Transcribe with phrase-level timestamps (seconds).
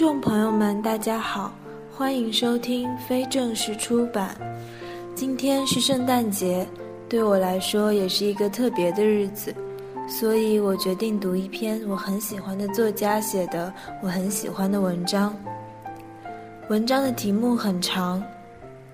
[0.00, 1.52] 众朋友们，大家好，
[1.94, 4.34] 欢迎收听非正式出版。
[5.14, 6.66] 今天是圣诞节，
[7.06, 9.54] 对我来说也是一个特别的日子，
[10.08, 13.70] 所以我决定读一篇我很喜欢的作家写的
[14.02, 15.36] 我很喜欢的文章。
[16.70, 18.22] 文章的题目很长，《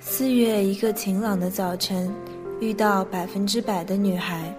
[0.01, 2.12] 四月一个晴朗的早晨，
[2.59, 4.52] 遇到百分之百的女孩》。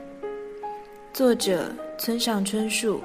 [1.14, 3.02] 作者：村上春树。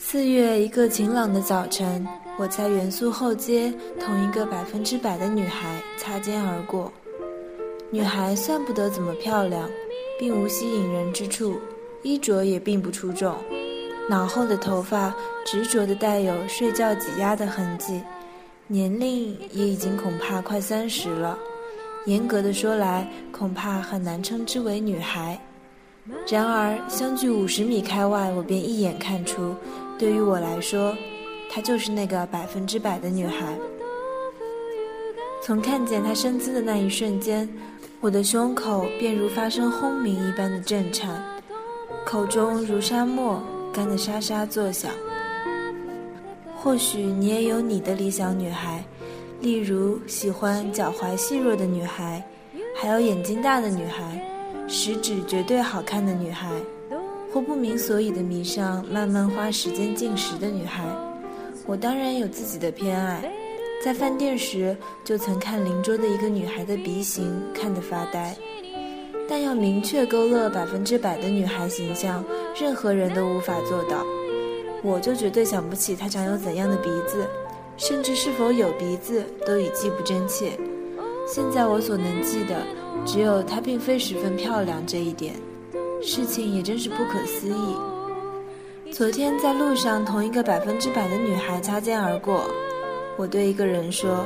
[0.00, 2.06] 四月一个晴朗的早晨，
[2.38, 6.90] 我在元素后街同一个百分之百的女孩擦肩而过。
[7.90, 9.68] 女孩算不得怎么漂亮，
[10.16, 11.58] 并无吸引人之处，
[12.02, 13.34] 衣着也并不出众。
[14.08, 15.12] 脑后的头发
[15.44, 18.00] 执着的带有睡觉挤压的痕迹，
[18.68, 21.36] 年龄也已经恐怕快三十了。
[22.06, 25.38] 严格的说来，恐怕很难称之为女孩。
[26.30, 29.54] 然而，相距五十米开外，我便一眼看出。
[29.98, 30.94] 对于我来说，
[31.50, 33.56] 她就是那个百分之百的女孩。
[35.42, 37.48] 从看见她身姿的那一瞬间，
[38.00, 41.24] 我的胸口便如发生轰鸣一般的震颤，
[42.04, 44.92] 口中如沙漠干得沙沙作响。
[46.54, 48.84] 或许你也有你的理想女孩，
[49.40, 52.22] 例如喜欢脚踝细弱的女孩，
[52.76, 54.20] 还有眼睛大的女孩，
[54.68, 56.50] 食指绝对好看的女孩。
[57.30, 60.82] 或不明所以的迷上慢慢花时间进食的女孩，
[61.66, 63.30] 我当然有自己的偏爱。
[63.84, 64.74] 在饭店时，
[65.04, 68.34] 就曾看邻桌的一个女孩的鼻型，看得发呆。
[69.28, 72.24] 但要明确勾勒百分之百的女孩形象，
[72.58, 74.02] 任何人都无法做到。
[74.82, 77.26] 我就绝对想不起她长有怎样的鼻子，
[77.76, 80.58] 甚至是否有鼻子都已记不真切。
[81.30, 82.62] 现在我所能记的，
[83.04, 85.34] 只有她并非十分漂亮这一点。
[86.02, 87.76] 事情也真是不可思议。
[88.90, 92.44] 昨天在路上同一个百分之百的女孩擦肩而过，
[93.18, 94.24] 我对一个人说：“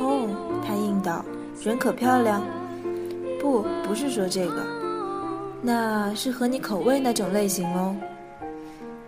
[0.00, 0.28] 哦。”
[0.66, 1.24] 他应道
[1.62, 2.42] ：“人可漂亮。
[3.40, 4.66] ”“不，不是说这个，
[5.62, 7.94] 那是合你口味那种类型哦。”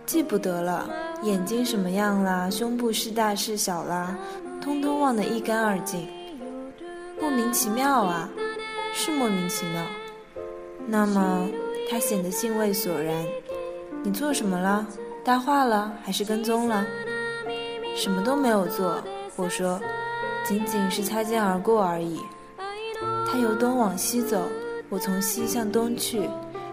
[0.07, 0.89] 记不得了，
[1.23, 4.17] 眼睛什么样啦，胸部是大是小啦，
[4.61, 6.07] 通通忘得一干二净。
[7.31, 8.29] 莫名其妙啊，
[8.93, 9.81] 是莫名其妙。
[10.85, 11.47] 那么。
[11.89, 13.25] 他显得兴味索然。
[14.03, 14.85] 你做什么了？
[15.23, 16.85] 搭话了还是跟踪了？
[17.95, 19.01] 什么都没有做。
[19.37, 19.79] 我说，
[20.45, 22.19] 仅仅是擦肩而过而已。
[23.25, 24.41] 他由东往西走，
[24.89, 26.29] 我从西向东去，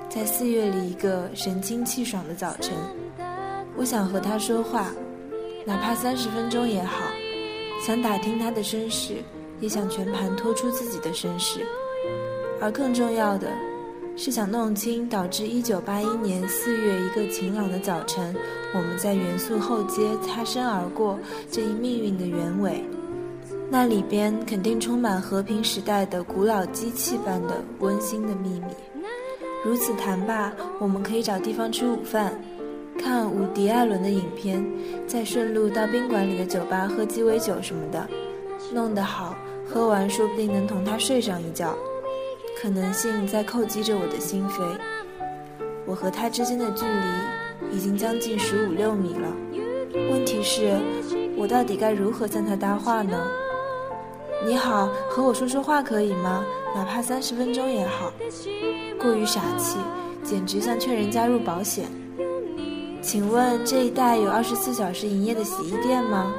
[0.09, 2.73] 在四月里一个神清气爽的早晨，
[3.77, 4.89] 我想和他说话，
[5.65, 7.05] 哪怕三十分钟也好，
[7.85, 9.17] 想打听他的身世，
[9.61, 11.61] 也想全盘托出自己的身世，
[12.61, 13.49] 而更重要的。
[14.17, 18.35] 是想弄清导致1981年4月一个晴朗的早晨，
[18.75, 21.17] 我们在元素后街擦身而过
[21.53, 22.83] 这一命运的原委。
[23.71, 28.75] 那里边肯定充满和平时代的古老机器般的温馨的秘密。
[29.65, 32.33] 如此谈罢，我们可以找地方吃午饭，
[32.99, 34.65] 看伍迪·艾伦的影片，
[35.07, 38.09] 再顺路到宾馆里的酒吧喝鸡尾酒什么的。
[38.73, 39.35] 弄得好，
[39.69, 41.75] 喝完说不定能同他睡上一觉。
[42.61, 44.77] 可能性在叩击着我的心扉。
[45.87, 49.29] 我和他之间的距离已经将近十五六米了。
[50.11, 50.77] 问题是，
[51.37, 53.27] 我到底该如何向他搭话呢？
[54.45, 56.45] 你好，和我说说话可以吗？
[56.75, 58.13] 哪怕三十分钟也好。
[59.01, 59.79] 过于傻气，
[60.23, 61.87] 简直像劝人加入保险。
[63.01, 66.35] 请问这一带有二十四小时营业的洗衣店吗？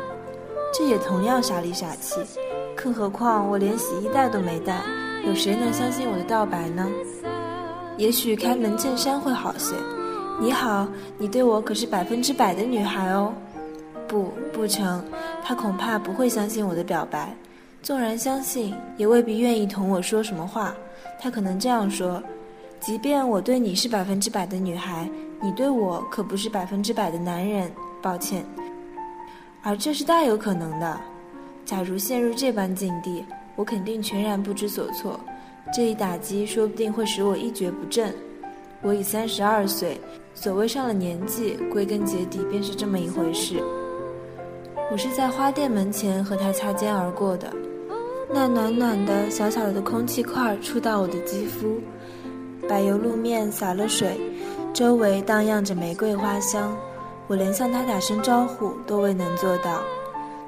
[0.72, 2.20] 这也同样傻里傻气。
[2.76, 4.82] 更何况我连洗衣袋都没带。
[5.26, 6.88] 有谁能相信我的道白呢？
[7.98, 9.76] 也许开门见山会好些。
[10.40, 10.88] 你好，
[11.18, 13.34] 你对我可是百分之百的女孩哦。
[14.08, 15.04] 不，不成，
[15.44, 17.36] 他恐怕不会相信我的表白。
[17.84, 20.74] 纵然相信，也未必愿意同我说什么话。
[21.20, 22.24] 他可能这样说：
[22.80, 25.10] 即便我对你是百分之百的女孩，
[25.42, 27.70] 你对我可不是百分之百的男人。
[28.02, 28.46] 抱歉。
[29.64, 31.00] 而这是大有可能的。
[31.66, 33.24] 假如陷入这般境地。
[33.56, 35.20] 我肯定全然不知所措，
[35.74, 38.16] 这一打击说不定会使我一蹶不振。
[38.82, 40.00] 我已三十二岁，
[40.34, 43.62] 所谓上了年纪，归根结底便是这么一回事。
[44.90, 47.52] 我是在花店门前和他擦肩而过的，
[48.34, 51.82] 那暖暖的小小的空气块触到我的肌肤，
[52.66, 54.18] 柏油路面洒了水，
[54.74, 56.74] 周围荡漾着玫瑰花香，
[57.30, 59.82] 我连向他打声招呼都未能做到。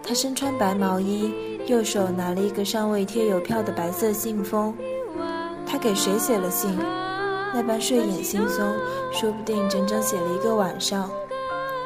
[0.03, 1.33] 他身穿白毛衣。
[1.67, 4.73] 右手拿了一个尚未贴邮票的白色信封，
[5.65, 6.75] 他给谁写了信？
[7.53, 8.73] 那般睡眼惺忪，
[9.13, 11.09] 说不定整整写了一个晚上。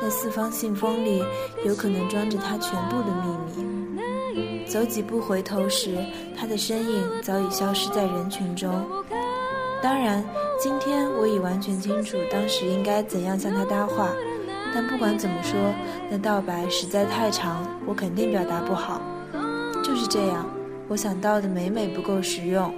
[0.01, 1.21] 那四方信封里
[1.65, 4.65] 有可能装着他全部的秘密。
[4.65, 5.97] 走几步回头时，
[6.37, 8.71] 他的身影早已消失在人群中。
[9.81, 10.23] 当然，
[10.57, 14.09] 今天我已完全清楚当时应该怎样向他搭话，
[14.75, 15.73] 但不管怎么说，
[16.11, 19.01] 那道白实在太长，我肯定表达不好。
[19.81, 20.45] 就是这样，
[20.89, 22.75] 我想到的每每不够实用。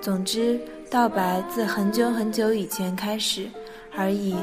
[0.00, 0.60] 总之，
[0.90, 3.48] 道白自很久很久以前开始
[3.96, 4.34] 而已。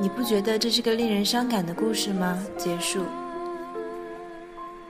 [0.00, 2.36] 你不觉得这是个令人伤感的故事吗？
[2.56, 3.04] 结束。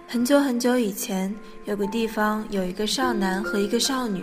[0.08, 1.34] 很久很久以前，
[1.66, 4.22] 有个地方有一个少男和一个少女，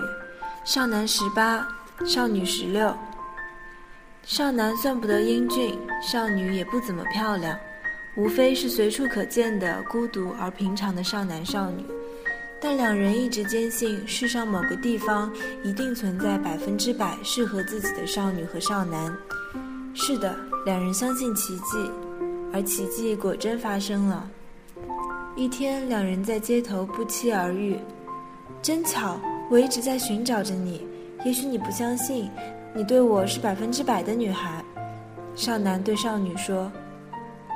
[0.66, 1.68] 少男十八，
[2.06, 2.92] 少女十六。
[4.28, 7.58] 少男算不得英俊，少女也不怎么漂亮，
[8.18, 11.82] 无非是随处可见的孤独而平常的少男少女。
[12.60, 15.34] 但两人一直坚信，世上某个地方
[15.64, 19.18] 一定存在百分之百适合自己的少女和少男。
[19.94, 20.36] 是的。
[20.66, 21.90] 两人相信奇迹，
[22.52, 24.30] 而奇迹果真发生了。
[25.38, 27.80] 一天，两人在街头不期而遇，
[28.62, 29.18] 真巧，
[29.50, 30.86] 我一直在寻找着你。
[31.24, 32.30] 也许你不相信，
[32.78, 34.64] 你对我是百分之百的女孩。
[35.34, 36.72] 少男对少女说，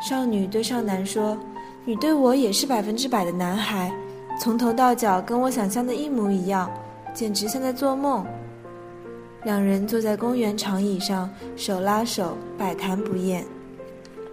[0.01, 1.37] 少女对少男说，
[1.85, 3.93] 你对我也是百分之百的男孩，
[4.39, 6.71] 从头到脚跟我想象的一模一样，
[7.13, 8.25] 简直像在做梦。
[9.43, 13.45] 两人坐在公园长椅上，手拉手，百谈不厌。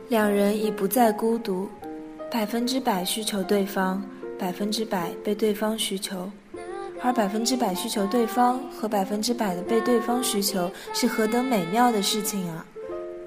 [0.08, 1.68] 两人已不再孤独，
[2.30, 4.02] 百分之百需求对方，
[4.38, 6.30] 百分之百被对方需求，
[7.02, 12.64] 而百分之百需求对方和百分之百的被对方需求是何等美妙的事情啊！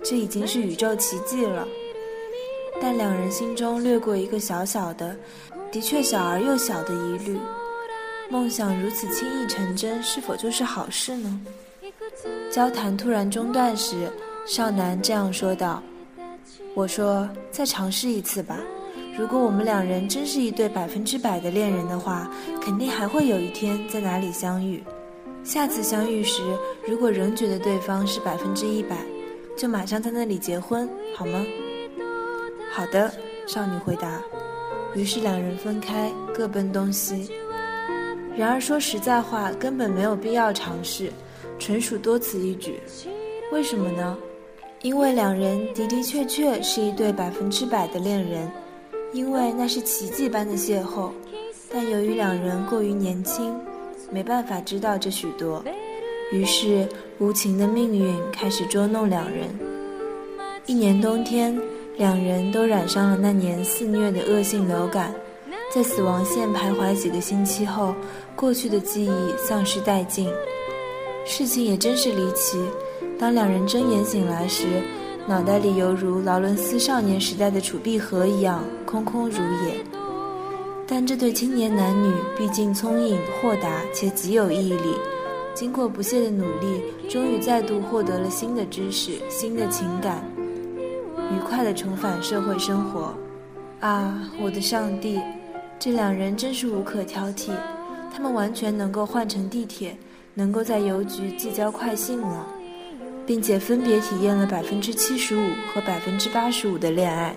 [0.03, 1.67] 这已经是宇宙奇迹了。
[2.81, 5.15] 但两人心中掠过一个小小的，
[5.71, 7.39] 的确小而又小的疑虑：
[8.29, 11.41] 梦想如此轻易成真，是否就是好事呢？
[12.51, 14.11] 交谈突然中断时，
[14.45, 15.81] 少男这样说道
[16.73, 18.57] ：“我说，再尝试一次吧。
[19.17, 22.31] 如果我们两人真是一对百分之百的恋人的话，
[22.61, 24.81] 肯定还会有一天在哪里相遇。
[25.43, 26.41] 下次相遇时，
[26.87, 28.97] 如果仍觉得对方是百分之一百，
[29.57, 31.45] 就马上在那里结婚，好吗
[32.71, 33.11] ？”“好的。”
[33.47, 34.21] 少女回答。
[34.95, 37.29] 于是两人分开，各奔东西。
[38.37, 41.11] 然而说实在话，根本没有必要尝试。
[41.59, 42.79] 纯属多此一举，
[43.51, 44.17] 为什么呢？
[44.83, 48.49] 因为两人的的确确是一对百分之百的恋人，
[49.13, 51.11] 因为那是奇迹般的邂逅。
[51.73, 53.55] 但由于两人过于年轻，
[54.09, 55.63] 没办法知道这许多，
[56.33, 56.87] 于是
[57.17, 59.47] 无情的命运开始捉弄两人。
[60.65, 61.57] 一年冬天，
[61.97, 65.13] 两人都染上了那年肆虐的恶性流感，
[65.73, 67.95] 在死亡线徘徊几个星期后，
[68.35, 70.29] 过去的记忆丧失殆尽。
[71.25, 72.59] 事情也真是离奇。
[73.17, 74.65] 当两人睁眼醒来时，
[75.27, 79.83] 脑袋里犹如劳伦斯少年时代的储币盒一样空空如也。
[80.87, 84.95] 但这对青年男女毕竟聪颖豁达且极有毅力，
[85.53, 90.23] 经过不懈的努力，终于再度获得了新的知识、新的情感，
[91.31, 93.13] 愉快地重返社会生活。
[93.79, 95.19] 啊，我的上帝！
[95.79, 97.51] 这两人真是无可挑剔，
[98.13, 99.95] 他们完全能够换乘地铁。
[100.33, 102.47] 能够在邮局寄交快信了，
[103.25, 107.35] 并且分别体验了百分之七十五和百分之八十五的恋爱。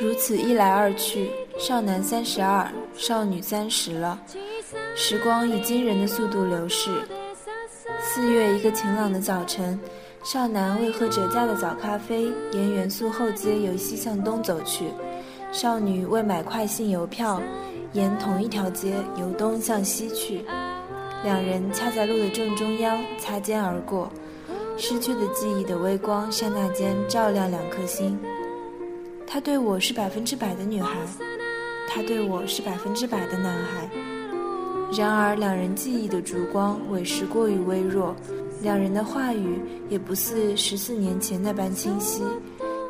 [0.00, 4.20] 如此一来二去，少男三十二，少女三十了。
[4.94, 6.90] 时光以惊人的速度流逝。
[8.02, 9.78] 四月一个晴朗的早晨，
[10.22, 14.86] 少男为喝折价的早咖啡，沿元素后街由西向东走去；
[15.52, 17.40] 少女为买快信邮票，
[17.92, 20.44] 沿同一条街由东向西去。
[21.24, 24.10] 两人恰在路的正中央擦肩而过，
[24.78, 28.18] 失去的记忆的微光刹那间照亮两颗心。
[29.26, 30.96] 他对我是百分之百的女孩，
[31.88, 33.90] 他对我是百分之百的男孩。
[34.96, 38.14] 然而，两人记忆的烛光委实过于微弱，
[38.62, 42.22] 两人的话语也不似十四年前那般清晰。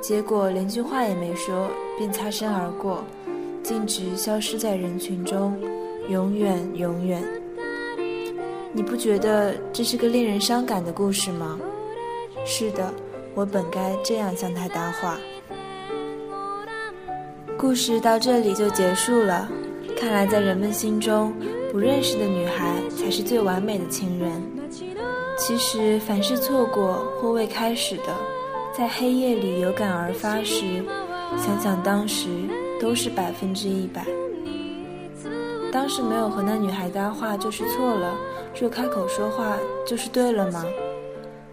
[0.03, 3.03] 结果连句话也没说，便擦身而过，
[3.63, 5.59] 径直消失在人群中，
[6.11, 7.25] 永远，永远。
[8.73, 11.59] 你不觉得这是个令人伤感的故事吗？
[12.49, 12.95] 是的，
[13.35, 15.19] 我本该这样向他搭话。
[17.59, 19.49] 故事到这里就结束了。
[19.99, 21.35] 看来在人们心中，
[21.73, 24.31] 不认识的女孩才是最完美的情人。
[25.37, 28.15] 其实，凡是错过或未开始的，
[28.73, 30.85] 在黑夜里有感而发时，
[31.37, 32.29] 想想当时，
[32.81, 34.07] 都是百分之一百。
[35.73, 38.15] 当时没有和那女孩搭话就是错了。
[38.59, 40.65] 若开口说话就是对了吗？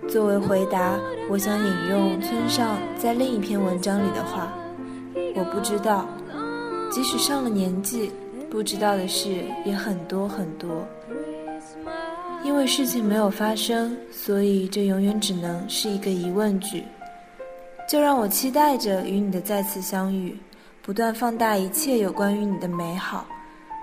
[0.09, 4.53] 作为回答，我想引用村上在另一篇文章里的话
[5.35, 6.05] ：“我不知道，
[6.91, 8.11] 即使上了年纪，
[8.49, 10.85] 不知道的事也很多很多。
[12.43, 16.83] 因为事情没有发生，所以这永远只能是一个疑问句。
[17.89, 20.37] 就让我期待着与你的再次相遇，
[20.83, 23.25] 不断放大一切有关于你的美好，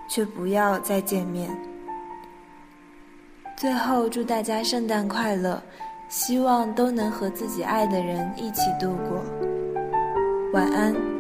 [0.09, 1.51] 却不要再见面。
[3.57, 5.61] 最后，祝大家圣诞快乐！”
[6.11, 9.25] 希望都能和自己爱的人一起度过。
[10.53, 11.11] 晚安。